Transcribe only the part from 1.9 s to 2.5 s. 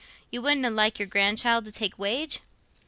wage?"